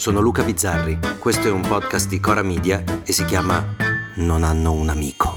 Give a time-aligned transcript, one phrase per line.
[0.00, 3.62] Sono Luca Bizzarri, questo è un podcast di Cora Media e si chiama
[4.14, 5.36] Non hanno un amico.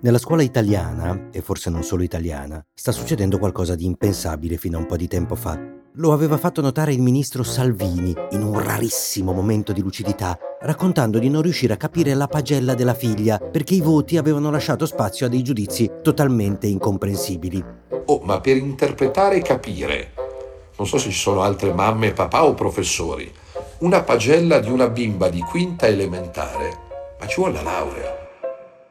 [0.00, 4.80] Nella scuola italiana, e forse non solo italiana, sta succedendo qualcosa di impensabile fino a
[4.80, 5.81] un po' di tempo fa.
[5.96, 11.28] Lo aveva fatto notare il ministro Salvini in un rarissimo momento di lucidità, raccontando di
[11.28, 15.28] non riuscire a capire la pagella della figlia perché i voti avevano lasciato spazio a
[15.28, 17.62] dei giudizi totalmente incomprensibili.
[18.06, 20.12] Oh, ma per interpretare e capire,
[20.78, 23.30] non so se ci sono altre mamme, papà o professori,
[23.80, 26.78] una pagella di una bimba di quinta elementare,
[27.20, 28.21] ma ci vuole la laurea.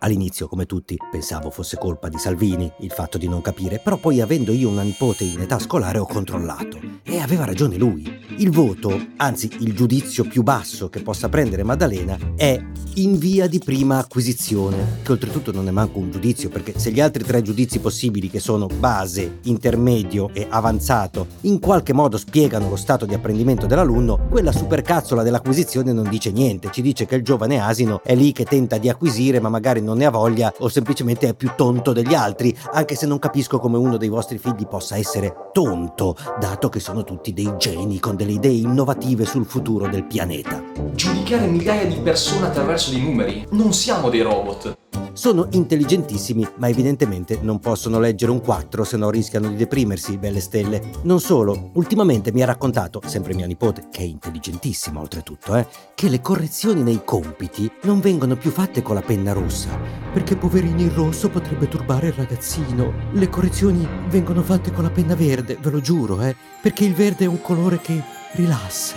[0.03, 4.19] All'inizio, come tutti, pensavo fosse colpa di Salvini il fatto di non capire, però poi
[4.19, 6.79] avendo io una nipote in età scolare ho controllato.
[7.03, 8.19] E aveva ragione lui.
[8.37, 12.59] Il voto, anzi il giudizio più basso che possa prendere Maddalena, è
[12.95, 16.99] in via di prima acquisizione, che oltretutto non è manco un giudizio, perché se gli
[16.99, 22.75] altri tre giudizi possibili, che sono base, intermedio e avanzato, in qualche modo spiegano lo
[22.75, 27.61] stato di apprendimento dell'alunno, quella supercazzola dell'acquisizione non dice niente, ci dice che il giovane
[27.61, 30.69] asino è lì che tenta di acquisire, ma magari non non ne ha voglia o
[30.69, 34.65] semplicemente è più tonto degli altri, anche se non capisco come uno dei vostri figli
[34.65, 39.89] possa essere tonto, dato che sono tutti dei geni con delle idee innovative sul futuro
[39.89, 40.63] del pianeta.
[40.93, 43.45] Giudicare migliaia di persone attraverso dei numeri?
[43.51, 44.80] Non siamo dei robot.
[45.13, 50.39] Sono intelligentissimi, ma evidentemente non possono leggere un 4 se no rischiano di deprimersi, belle
[50.39, 50.81] stelle.
[51.03, 56.07] Non solo, ultimamente mi ha raccontato, sempre mia nipote, che è intelligentissima oltretutto, eh, che
[56.07, 59.77] le correzioni nei compiti non vengono più fatte con la penna rossa,
[60.13, 62.93] perché poverini il rosso potrebbe turbare il ragazzino.
[63.11, 67.25] Le correzioni vengono fatte con la penna verde, ve lo giuro, eh, perché il verde
[67.25, 68.01] è un colore che
[68.33, 68.95] rilassa.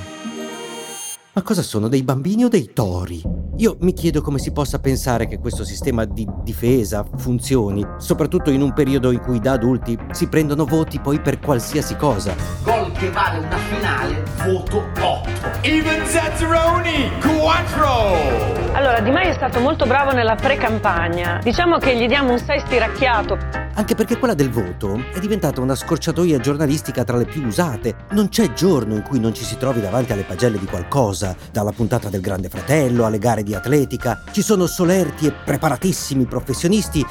[1.32, 3.43] Ma cosa sono, dei bambini o dei tori?
[3.58, 8.60] Io mi chiedo come si possa pensare che questo sistema di difesa funzioni, soprattutto in
[8.60, 12.34] un periodo in cui da adulti si prendono voti poi per qualsiasi cosa.
[12.64, 15.30] Gol che vale una finale, voto 8.
[15.60, 18.72] Even Zazzaroni, 4!
[18.72, 21.38] Allora, Di Maio è stato molto bravo nella pre-campagna.
[21.40, 23.63] Diciamo che gli diamo un 6 stiracchiato.
[23.76, 28.06] Anche perché quella del voto è diventata una scorciatoia giornalistica tra le più usate.
[28.10, 31.72] Non c'è giorno in cui non ci si trovi davanti alle pagelle di qualcosa, dalla
[31.72, 34.22] puntata del Grande Fratello alle gare di atletica.
[34.30, 37.04] Ci sono solerti e preparatissimi professionisti.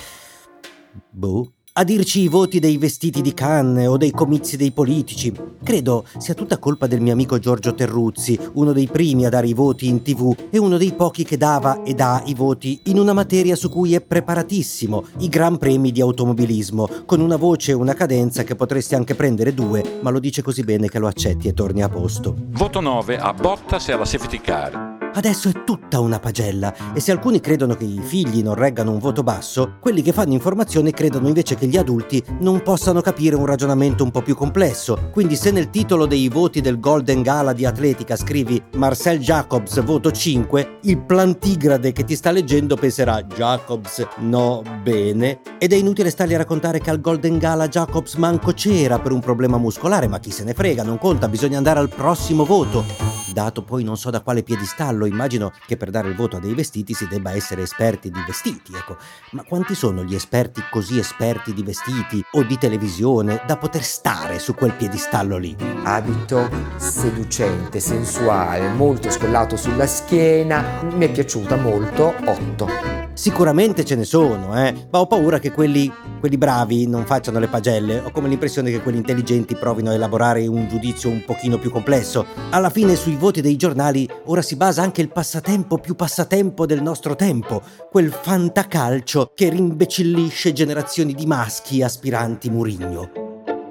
[1.09, 5.33] Boh a dirci i voti dei vestiti di canne o dei comizi dei politici.
[5.63, 9.55] Credo sia tutta colpa del mio amico Giorgio Terruzzi, uno dei primi a dare i
[9.55, 13.13] voti in tv e uno dei pochi che dava e dà i voti in una
[13.13, 17.95] materia su cui è preparatissimo, i Gran Premi di automobilismo, con una voce e una
[17.95, 21.53] cadenza che potresti anche prendere due, ma lo dice così bene che lo accetti e
[21.53, 22.35] torni a posto.
[22.49, 24.92] Voto 9 a Bottas e alla safety car.
[25.15, 28.97] Adesso è tutta una pagella e se alcuni credono che i figli non reggano un
[28.97, 33.45] voto basso, quelli che fanno informazione credono invece che gli adulti non possano capire un
[33.45, 35.09] ragionamento un po' più complesso.
[35.11, 40.11] Quindi se nel titolo dei voti del Golden Gala di atletica scrivi Marcel Jacobs voto
[40.11, 46.33] 5, il plantigrade che ti sta leggendo penserà Jacobs no bene ed è inutile stargli
[46.33, 50.31] a raccontare che al Golden Gala Jacobs manco c'era per un problema muscolare, ma chi
[50.31, 52.83] se ne frega, non conta, bisogna andare al prossimo voto.
[53.31, 56.39] Dato poi non so da quale piedistallo Carlo, immagino che per dare il voto a
[56.39, 58.97] dei vestiti si debba essere esperti di vestiti, ecco.
[59.31, 64.39] Ma quanti sono gli esperti così esperti di vestiti o di televisione da poter stare
[64.39, 65.55] su quel piedistallo lì?
[65.83, 73.02] Abito seducente, sensuale, molto scollato sulla schiena, mi è piaciuta molto, 8.
[73.13, 77.47] Sicuramente ce ne sono, eh, ma ho paura che quelli, quelli bravi non facciano le
[77.47, 77.99] pagelle.
[77.99, 82.25] Ho come l'impressione che quelli intelligenti provino a elaborare un giudizio un pochino più complesso.
[82.49, 86.81] Alla fine sui voti dei giornali ora si basa anche il passatempo più passatempo del
[86.81, 87.61] nostro tempo,
[87.91, 93.22] quel fantacalcio che rimbecillisce generazioni di maschi aspiranti Murigno.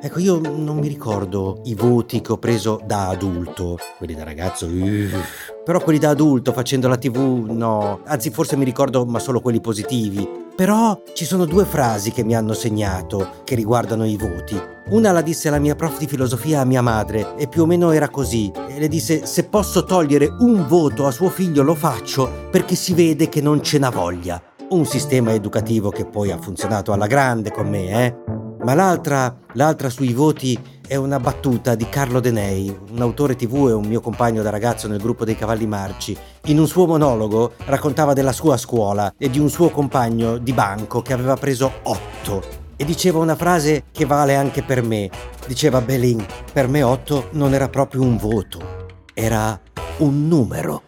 [0.05, 4.67] Ecco, io non mi ricordo i voti che ho preso da adulto, quelli da ragazzo,
[4.67, 5.63] uff.
[5.65, 9.61] però quelli da adulto facendo la tv no, anzi forse mi ricordo ma solo quelli
[9.61, 10.29] positivi.
[10.57, 14.61] Però ci sono due frasi che mi hanno segnato, che riguardano i voti.
[14.89, 17.93] Una la disse la mia prof di filosofia a mia madre e più o meno
[17.93, 18.51] era così.
[18.71, 22.93] E le disse se posso togliere un voto a suo figlio lo faccio perché si
[22.93, 24.43] vede che non ce n'ha voglia.
[24.71, 28.42] Un sistema educativo che poi ha funzionato alla grande con me, eh?
[28.63, 30.57] Ma l'altra, l'altra sui voti
[30.87, 34.87] è una battuta di Carlo Denei, un autore tv e un mio compagno da ragazzo
[34.87, 36.17] nel gruppo dei Cavalli Marci.
[36.45, 41.03] In un suo monologo raccontava della sua scuola e di un suo compagno di banco
[41.03, 42.43] che aveva preso 8
[42.77, 45.11] e diceva una frase che vale anche per me.
[45.45, 49.59] Diceva Belin, per me 8 non era proprio un voto, era
[49.99, 50.83] un numero.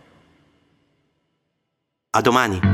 [2.11, 2.74] A domani!